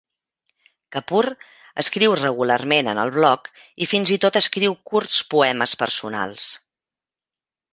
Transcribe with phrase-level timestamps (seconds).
[0.95, 1.21] Kapur
[1.83, 3.51] escriu regularment en el bloc,
[3.87, 6.49] i fins i tot escriu curts poemes personals.